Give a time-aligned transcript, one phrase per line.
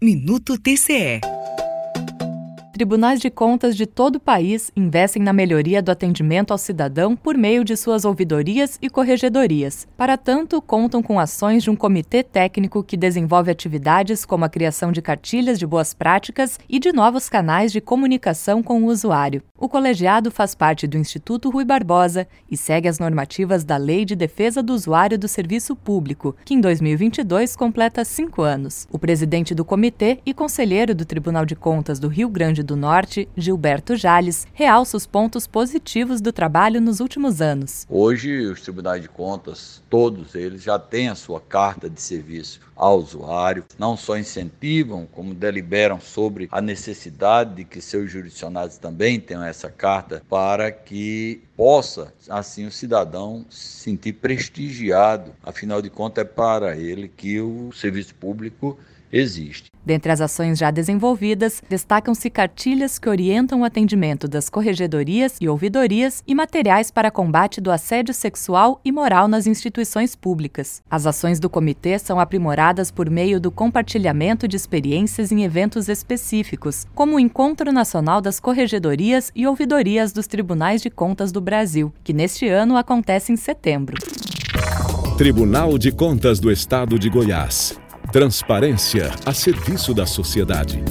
[0.00, 1.37] Minuto TCE.
[2.78, 7.36] Tribunais de contas de todo o país investem na melhoria do atendimento ao cidadão por
[7.36, 9.84] meio de suas ouvidorias e corregedorias.
[9.96, 14.92] Para tanto, contam com ações de um comitê técnico que desenvolve atividades como a criação
[14.92, 19.42] de cartilhas de boas práticas e de novos canais de comunicação com o usuário.
[19.58, 24.14] O colegiado faz parte do Instituto Rui Barbosa e segue as normativas da Lei de
[24.14, 28.86] Defesa do Usuário do Serviço Público, que em 2022 completa cinco anos.
[28.88, 33.28] O presidente do comitê e conselheiro do Tribunal de Contas do Rio Grande do Norte,
[33.36, 37.86] Gilberto Jales, realça os pontos positivos do trabalho nos últimos anos.
[37.88, 42.98] Hoje, os tribunais de contas, todos eles, já têm a sua carta de serviço ao
[42.98, 49.44] usuário, não só incentivam, como deliberam sobre a necessidade de que seus jurisdicionados também tenham
[49.44, 55.32] essa carta para que possa, assim, o cidadão se sentir prestigiado.
[55.42, 58.78] Afinal de contas, é para ele que o serviço público
[59.12, 59.70] existe.
[59.84, 66.24] Dentre as ações já desenvolvidas, destacam-se cartilhas que orientam o atendimento das corregedorias e ouvidorias
[66.26, 70.82] e materiais para combate do assédio sexual e moral nas instituições públicas.
[70.90, 76.84] As ações do comitê são aprimoradas por meio do compartilhamento de experiências em eventos específicos,
[76.96, 82.12] como o Encontro Nacional das Corregedorias e Ouvidorias dos Tribunais de Contas do Brasil, que
[82.12, 83.96] neste ano acontece em setembro.
[85.16, 87.78] Tribunal de Contas do Estado de Goiás.
[88.10, 90.82] Transparência a serviço da sociedade.